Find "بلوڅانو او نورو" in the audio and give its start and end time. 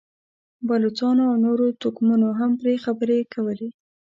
0.67-1.65